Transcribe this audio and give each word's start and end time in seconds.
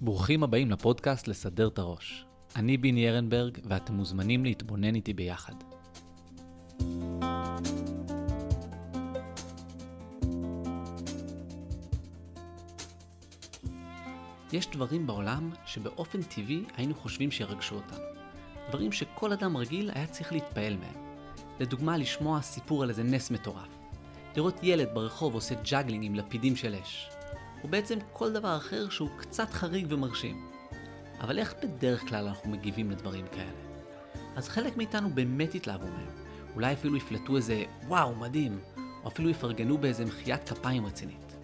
ברוכים 0.00 0.42
הבאים 0.42 0.70
לפודקאסט 0.70 1.28
לסדר 1.28 1.68
את 1.68 1.78
הראש. 1.78 2.24
אני 2.56 2.76
ביני 2.76 3.08
ארנברג, 3.08 3.58
ואתם 3.64 3.94
מוזמנים 3.94 4.44
להתבונן 4.44 4.94
איתי 4.94 5.12
ביחד. 5.12 5.54
יש 14.52 14.66
דברים 14.70 15.06
בעולם 15.06 15.50
שבאופן 15.66 16.22
טבעי 16.22 16.64
היינו 16.76 16.94
חושבים 16.94 17.30
שירגשו 17.30 17.74
אותנו. 17.74 18.04
דברים 18.68 18.92
שכל 18.92 19.32
אדם 19.32 19.56
רגיל 19.56 19.90
היה 19.94 20.06
צריך 20.06 20.32
להתפעל 20.32 20.76
מהם. 20.76 21.04
לדוגמה, 21.60 21.96
לשמוע 21.96 22.42
סיפור 22.42 22.82
על 22.82 22.88
איזה 22.88 23.02
נס 23.02 23.30
מטורף. 23.30 23.78
לראות 24.36 24.60
ילד 24.62 24.88
ברחוב 24.94 25.34
עושה 25.34 25.54
ג'אגלינג 25.70 26.04
עם 26.04 26.14
לפידים 26.14 26.56
של 26.56 26.74
אש. 26.74 27.15
או 27.66 27.70
בעצם 27.70 27.98
כל 28.12 28.32
דבר 28.32 28.56
אחר 28.56 28.88
שהוא 28.90 29.08
קצת 29.18 29.50
חריג 29.50 29.86
ומרשים. 29.90 30.46
אבל 31.20 31.38
איך 31.38 31.54
בדרך 31.62 32.08
כלל 32.08 32.26
אנחנו 32.26 32.50
מגיבים 32.50 32.90
לדברים 32.90 33.26
כאלה? 33.32 33.50
אז 34.36 34.48
חלק 34.48 34.76
מאיתנו 34.76 35.10
באמת 35.10 35.54
יתלהבו 35.54 35.86
מהם. 35.86 36.08
אולי 36.54 36.72
אפילו 36.72 36.96
יפלטו 36.96 37.36
איזה 37.36 37.64
וואו, 37.86 38.14
מדהים, 38.14 38.58
או 39.02 39.08
אפילו 39.08 39.30
יפרגנו 39.30 39.78
באיזה 39.78 40.04
מחיית 40.04 40.48
כפיים 40.48 40.86
רצינית. 40.86 41.36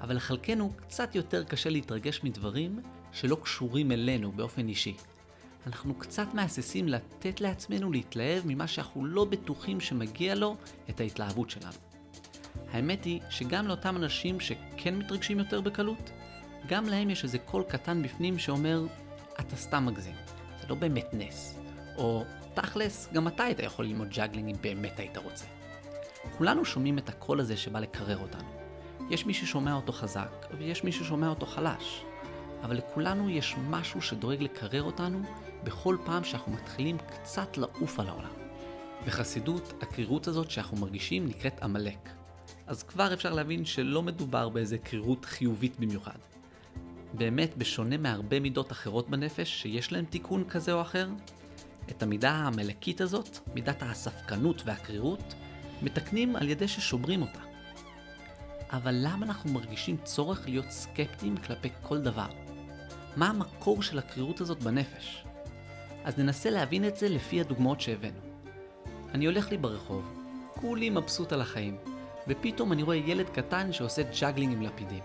אבל 0.00 0.16
לחלקנו 0.16 0.72
קצת 0.76 1.14
יותר 1.14 1.44
קשה 1.44 1.70
להתרגש 1.70 2.20
מדברים 2.24 2.80
שלא 3.12 3.36
קשורים 3.42 3.92
אלינו 3.92 4.32
באופן 4.32 4.68
אישי. 4.68 4.96
אנחנו 5.66 5.94
קצת 5.94 6.34
מהססים 6.34 6.88
לתת 6.88 7.40
לעצמנו 7.40 7.92
להתלהב 7.92 8.42
ממה 8.46 8.66
שאנחנו 8.66 9.04
לא 9.04 9.24
בטוחים 9.24 9.80
שמגיע 9.80 10.34
לו 10.34 10.56
את 10.90 11.00
ההתלהבות 11.00 11.50
שלנו. 11.50 11.85
האמת 12.72 13.04
היא 13.04 13.20
שגם 13.30 13.66
לאותם 13.66 13.96
אנשים 13.96 14.40
שכן 14.40 14.94
מתרגשים 14.94 15.38
יותר 15.38 15.60
בקלות, 15.60 16.10
גם 16.66 16.88
להם 16.88 17.10
יש 17.10 17.24
איזה 17.24 17.38
קול 17.38 17.62
קטן 17.62 18.02
בפנים 18.02 18.38
שאומר, 18.38 18.82
אתה 19.40 19.56
סתם 19.56 19.86
מגזים, 19.86 20.14
זה 20.60 20.66
לא 20.68 20.74
באמת 20.74 21.06
נס. 21.12 21.58
או, 21.96 22.24
תכלס, 22.54 23.08
גם 23.12 23.28
אתה 23.28 23.44
היית 23.44 23.58
יכול 23.58 23.84
ללמוד 23.84 24.08
ג'אגלינג 24.08 24.50
אם 24.50 24.56
באמת 24.60 24.98
היית 24.98 25.16
רוצה. 25.16 25.44
כולנו 26.38 26.64
שומעים 26.64 26.98
את 26.98 27.08
הקול 27.08 27.40
הזה 27.40 27.56
שבא 27.56 27.80
לקרר 27.80 28.18
אותנו. 28.18 28.48
יש 29.10 29.26
מי 29.26 29.34
ששומע 29.34 29.74
אותו 29.74 29.92
חזק, 29.92 30.46
ויש 30.58 30.84
מי 30.84 30.92
ששומע 30.92 31.28
אותו 31.28 31.46
חלש. 31.46 32.04
אבל 32.62 32.76
לכולנו 32.76 33.30
יש 33.30 33.56
משהו 33.70 34.02
שדואג 34.02 34.42
לקרר 34.42 34.82
אותנו 34.82 35.22
בכל 35.64 35.96
פעם 36.04 36.24
שאנחנו 36.24 36.52
מתחילים 36.52 36.98
קצת 36.98 37.56
לעוף 37.56 38.00
על 38.00 38.08
העולם. 38.08 38.32
בחסידות, 39.06 39.74
הקרירות 39.82 40.26
הזאת 40.26 40.50
שאנחנו 40.50 40.76
מרגישים 40.76 41.26
נקראת 41.26 41.62
עמלק. 41.62 42.15
אז 42.66 42.82
כבר 42.82 43.12
אפשר 43.12 43.34
להבין 43.34 43.64
שלא 43.64 44.02
מדובר 44.02 44.48
באיזה 44.48 44.78
קרירות 44.78 45.24
חיובית 45.24 45.80
במיוחד. 45.80 46.18
באמת, 47.14 47.56
בשונה 47.56 47.96
מהרבה 47.96 48.40
מידות 48.40 48.72
אחרות 48.72 49.10
בנפש 49.10 49.62
שיש 49.62 49.92
להן 49.92 50.04
תיקון 50.04 50.44
כזה 50.48 50.72
או 50.72 50.80
אחר, 50.80 51.08
את 51.90 52.02
המידה 52.02 52.30
העמלקית 52.30 53.00
הזאת, 53.00 53.38
מידת 53.54 53.82
הספקנות 53.82 54.62
והקרירות, 54.64 55.34
מתקנים 55.82 56.36
על 56.36 56.48
ידי 56.48 56.68
ששומרים 56.68 57.22
אותה. 57.22 57.40
אבל 58.70 58.94
למה 58.98 59.26
אנחנו 59.26 59.52
מרגישים 59.52 59.96
צורך 60.04 60.48
להיות 60.48 60.70
סקפטיים 60.70 61.36
כלפי 61.36 61.68
כל 61.82 61.98
דבר? 61.98 62.28
מה 63.16 63.28
המקור 63.28 63.82
של 63.82 63.98
הקרירות 63.98 64.40
הזאת 64.40 64.62
בנפש? 64.62 65.24
אז 66.04 66.18
ננסה 66.18 66.50
להבין 66.50 66.84
את 66.84 66.96
זה 66.96 67.08
לפי 67.08 67.40
הדוגמאות 67.40 67.80
שהבאנו. 67.80 68.20
אני 69.14 69.26
הולך 69.26 69.50
לי 69.50 69.56
ברחוב, 69.56 70.12
כולי 70.54 70.90
מבסוט 70.90 71.32
על 71.32 71.40
החיים, 71.40 71.76
ופתאום 72.28 72.72
אני 72.72 72.82
רואה 72.82 72.96
ילד 72.96 73.28
קטן 73.28 73.72
שעושה 73.72 74.02
ג'אגלינג 74.20 74.52
עם 74.52 74.62
לפידים. 74.62 75.02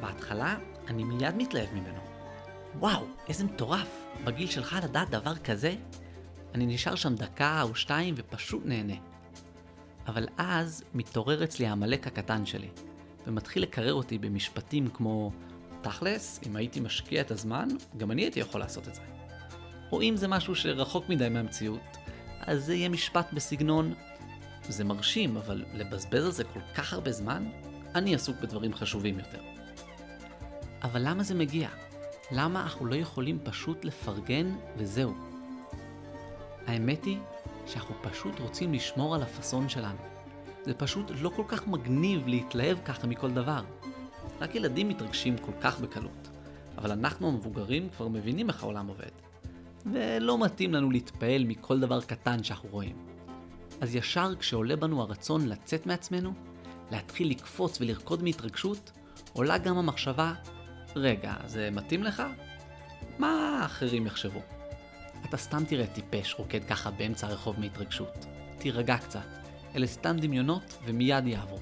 בהתחלה 0.00 0.56
אני 0.88 1.04
מיד 1.04 1.34
מתלהב 1.36 1.68
ממנו. 1.74 2.00
וואו, 2.78 3.04
איזה 3.28 3.44
מטורף, 3.44 4.04
בגיל 4.24 4.46
שלך 4.46 4.76
לדעת 4.84 5.10
דבר 5.10 5.36
כזה? 5.36 5.74
אני 6.54 6.66
נשאר 6.66 6.94
שם 6.94 7.14
דקה 7.14 7.62
או 7.62 7.74
שתיים 7.74 8.14
ופשוט 8.16 8.62
נהנה. 8.64 8.94
אבל 10.06 10.26
אז 10.36 10.84
מתעורר 10.94 11.44
אצלי 11.44 11.66
העמלק 11.66 12.06
הקטן 12.06 12.46
שלי, 12.46 12.68
ומתחיל 13.26 13.62
לקרר 13.62 13.94
אותי 13.94 14.18
במשפטים 14.18 14.88
כמו 14.88 15.32
תכלס, 15.80 16.40
אם 16.46 16.56
הייתי 16.56 16.80
משקיע 16.80 17.20
את 17.20 17.30
הזמן, 17.30 17.68
גם 17.96 18.10
אני 18.10 18.22
הייתי 18.22 18.40
יכול 18.40 18.60
לעשות 18.60 18.88
את 18.88 18.94
זה. 18.94 19.00
או 19.92 20.02
אם 20.02 20.16
זה 20.16 20.28
משהו 20.28 20.54
שרחוק 20.54 21.08
מדי 21.08 21.28
מהמציאות, 21.28 21.96
אז 22.40 22.64
זה 22.64 22.74
יהיה 22.74 22.88
משפט 22.88 23.32
בסגנון 23.32 23.94
זה 24.72 24.84
מרשים, 24.84 25.36
אבל 25.36 25.64
לבזבז 25.74 26.24
על 26.24 26.30
זה 26.30 26.44
כל 26.44 26.60
כך 26.74 26.92
הרבה 26.92 27.12
זמן? 27.12 27.48
אני 27.94 28.14
עסוק 28.14 28.36
בדברים 28.42 28.74
חשובים 28.74 29.18
יותר. 29.18 29.40
אבל 30.82 31.02
למה 31.04 31.22
זה 31.22 31.34
מגיע? 31.34 31.68
למה 32.32 32.62
אנחנו 32.62 32.86
לא 32.86 32.94
יכולים 32.94 33.38
פשוט 33.44 33.84
לפרגן 33.84 34.56
וזהו? 34.76 35.14
האמת 36.66 37.04
היא 37.04 37.18
שאנחנו 37.66 37.94
פשוט 38.02 38.40
רוצים 38.40 38.74
לשמור 38.74 39.14
על 39.14 39.22
הפאסון 39.22 39.68
שלנו. 39.68 39.98
זה 40.64 40.74
פשוט 40.74 41.10
לא 41.20 41.28
כל 41.36 41.44
כך 41.48 41.66
מגניב 41.66 42.28
להתלהב 42.28 42.78
ככה 42.84 43.06
מכל 43.06 43.30
דבר. 43.30 43.62
רק 44.40 44.54
ילדים 44.54 44.88
מתרגשים 44.88 45.38
כל 45.38 45.52
כך 45.60 45.80
בקלות. 45.80 46.28
אבל 46.78 46.92
אנחנו 46.92 47.28
המבוגרים 47.28 47.88
כבר 47.96 48.08
מבינים 48.08 48.48
איך 48.48 48.62
העולם 48.62 48.86
עובד. 48.86 49.10
ולא 49.92 50.44
מתאים 50.44 50.74
לנו 50.74 50.90
להתפעל 50.90 51.44
מכל 51.44 51.80
דבר 51.80 52.00
קטן 52.00 52.42
שאנחנו 52.42 52.68
רואים. 52.68 53.07
אז 53.80 53.94
ישר 53.94 54.34
כשעולה 54.38 54.76
בנו 54.76 55.02
הרצון 55.02 55.48
לצאת 55.48 55.86
מעצמנו, 55.86 56.32
להתחיל 56.90 57.30
לקפוץ 57.30 57.80
ולרקוד 57.80 58.22
מהתרגשות, 58.22 58.92
עולה 59.32 59.58
גם 59.58 59.78
המחשבה, 59.78 60.32
רגע, 60.96 61.34
זה 61.46 61.68
מתאים 61.72 62.02
לך? 62.02 62.22
מה 63.18 63.60
האחרים 63.62 64.06
יחשבו? 64.06 64.40
אתה 65.24 65.36
סתם 65.36 65.64
תראה 65.64 65.86
טיפש 65.86 66.34
רוקד 66.38 66.64
ככה 66.64 66.90
באמצע 66.90 67.26
הרחוב 67.26 67.60
מהתרגשות. 67.60 68.26
תירגע 68.58 68.96
קצת. 68.96 69.26
אלה 69.74 69.86
סתם 69.86 70.16
דמיונות 70.20 70.78
ומיד 70.84 71.26
יעברו. 71.26 71.58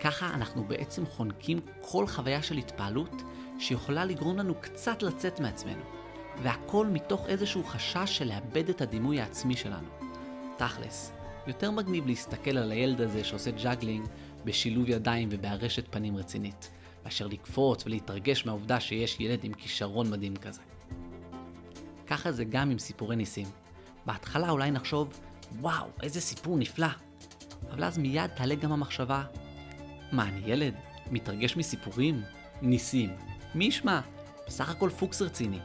ככה 0.00 0.34
אנחנו 0.34 0.64
בעצם 0.64 1.06
חונקים 1.06 1.60
כל 1.80 2.06
חוויה 2.06 2.42
של 2.42 2.56
התפעלות 2.56 3.22
שיכולה 3.58 4.04
לגרום 4.04 4.38
לנו 4.38 4.54
קצת 4.54 5.02
לצאת 5.02 5.40
מעצמנו, 5.40 5.82
והכל 6.42 6.86
מתוך 6.86 7.26
איזשהו 7.26 7.64
חשש 7.64 8.18
של 8.18 8.28
לאבד 8.28 8.68
את 8.68 8.80
הדימוי 8.80 9.20
העצמי 9.20 9.56
שלנו. 9.56 9.88
תכלס, 10.58 11.12
יותר 11.46 11.70
מגניב 11.70 12.06
להסתכל 12.06 12.58
על 12.58 12.72
הילד 12.72 13.00
הזה 13.00 13.24
שעושה 13.24 13.50
ג'אגלינג 13.50 14.06
בשילוב 14.44 14.88
ידיים 14.88 15.28
ובארשת 15.32 15.84
פנים 15.90 16.16
רצינית, 16.16 16.70
מאשר 17.04 17.26
לקפוץ 17.26 17.86
ולהתרגש 17.86 18.46
מהעובדה 18.46 18.80
שיש 18.80 19.20
ילד 19.20 19.44
עם 19.44 19.52
כישרון 19.52 20.10
מדהים 20.10 20.36
כזה. 20.36 20.60
ככה 22.06 22.32
זה 22.32 22.44
גם 22.44 22.70
עם 22.70 22.78
סיפורי 22.78 23.16
ניסים. 23.16 23.46
בהתחלה 24.06 24.50
אולי 24.50 24.70
נחשוב, 24.70 25.20
וואו, 25.60 25.86
איזה 26.02 26.20
סיפור 26.20 26.56
נפלא. 26.58 26.88
אבל 27.70 27.84
אז 27.84 27.98
מיד 27.98 28.26
תעלה 28.26 28.54
גם 28.54 28.72
המחשבה, 28.72 29.24
מה, 30.12 30.28
אני 30.28 30.40
ילד? 30.46 30.74
מתרגש 31.10 31.56
מסיפורים? 31.56 32.22
ניסים. 32.62 33.10
מי 33.54 33.64
ישמע? 33.64 34.00
בסך 34.46 34.70
הכל 34.70 34.90
פוקס 34.90 35.22
רציני. 35.22 35.58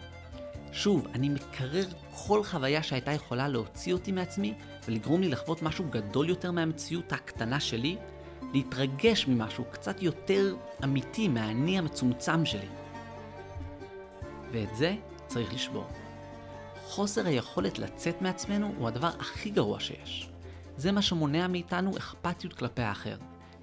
שוב, 0.72 1.08
אני 1.14 1.30
מקרר 1.30 1.86
כל 2.28 2.44
חוויה 2.44 2.84
שהייתה 2.84 3.12
יכולה 3.12 3.48
להוציא 3.48 3.94
אותי 3.94 4.12
מעצמי 4.12 4.54
ולגרום 4.88 5.22
לי 5.22 5.30
לחוות 5.30 5.62
משהו 5.62 5.86
גדול 5.90 6.30
יותר 6.30 6.52
מהמציאות 6.52 7.14
הקטנה 7.14 7.60
שלי, 7.60 7.98
להתרגש 8.54 9.28
ממשהו 9.28 9.64
קצת 9.72 10.02
יותר 10.02 10.56
אמיתי 10.84 11.28
מהאני 11.28 11.78
המצומצם 11.78 12.46
שלי. 12.46 12.68
ואת 14.52 14.76
זה 14.76 14.96
צריך 15.28 15.54
לשבור. 15.54 15.88
חוסר 16.86 17.28
היכולת 17.28 17.80
לצאת 17.80 18.22
מעצמנו 18.22 18.74
הוא 18.78 18.88
הדבר 18.88 19.12
הכי 19.20 19.50
גרוע 19.50 19.80
שיש. 19.80 20.30
זה 20.78 20.92
מה 20.92 21.02
שמונע 21.02 21.48
מאיתנו 21.48 21.98
אכפתיות 21.98 22.54
כלפי 22.54 22.82
האחר, 22.82 23.16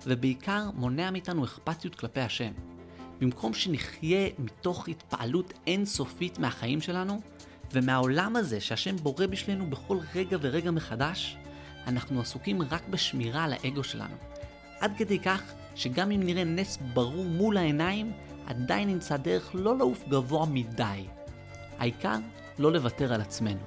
ובעיקר 0.07 0.71
מונע 0.75 1.11
מאיתנו 1.11 1.45
אכפתיות 1.45 1.95
כלפי 1.95 2.21
השם. 2.21 2.53
במקום 3.21 3.55
שנחיה 3.55 4.29
מתוך 4.39 4.89
התפעלות 4.89 5.53
אינסופית 5.67 6.39
מהחיים 6.39 6.81
שלנו, 6.81 7.21
ומהעולם 7.73 8.37
הזה 8.37 8.61
שהשם 8.61 8.97
בורא 8.97 9.27
בשבילנו 9.27 9.71
בכל 9.71 9.99
רגע 10.15 10.37
ורגע 10.41 10.71
מחדש, 10.71 11.37
אנחנו 11.87 12.21
עסוקים 12.21 12.63
רק 12.63 12.89
בשמירה 12.89 13.45
על 13.45 13.53
האגו 13.53 13.85
שלנו. 13.85 14.17
עד 14.81 14.93
כדי 14.97 15.19
כך 15.19 15.43
שגם 15.75 16.11
אם 16.11 16.23
נראה 16.23 16.45
נס 16.45 16.79
ברור 16.95 17.25
מול 17.25 17.57
העיניים, 17.57 18.13
עדיין 18.47 18.89
נמצא 18.89 19.17
דרך 19.17 19.51
לא 19.55 19.79
לעוף 19.79 20.09
גבוה 20.09 20.47
מדי. 20.47 21.05
העיקר 21.79 22.17
לא 22.59 22.73
לוותר 22.73 23.13
על 23.13 23.21
עצמנו. 23.21 23.61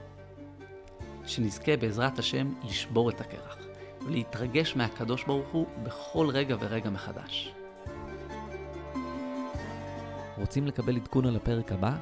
שנזכה 1.26 1.78
בעזרת 1.78 2.20
השם 2.20 2.54
לשבור 2.64 3.10
את 3.10 3.22
הקרח, 3.22 3.58
ולהתרגש 4.06 4.76
מהקדוש 4.76 5.24
ברוך 5.24 5.50
הוא 5.52 5.66
בכל 5.84 6.30
רגע 6.30 6.56
ורגע 6.60 6.90
מחדש. 6.90 7.54
רוצים 10.38 10.68
לקבל 10.68 10.96
עדכון 10.96 11.26
על 11.26 11.36
הפרק 11.36 11.72
הבא? 11.72 11.96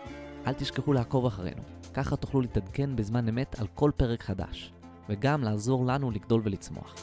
אל 0.47 0.53
תשכחו 0.53 0.93
לעקוב 0.93 1.25
אחרינו, 1.25 1.61
ככה 1.93 2.15
תוכלו 2.15 2.41
להתעדכן 2.41 2.95
בזמן 2.95 3.27
אמת 3.27 3.59
על 3.59 3.67
כל 3.75 3.91
פרק 3.97 4.23
חדש, 4.23 4.73
וגם 5.09 5.43
לעזור 5.43 5.85
לנו 5.85 6.11
לגדול 6.11 6.41
ולצמוח. 6.43 6.95